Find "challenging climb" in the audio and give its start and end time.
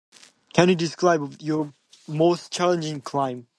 2.51-3.45